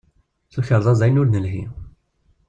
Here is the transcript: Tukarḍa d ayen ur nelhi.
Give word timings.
Tukarḍa 0.53 0.93
d 0.99 1.01
ayen 1.05 1.19
ur 1.21 1.27
nelhi. 1.29 1.63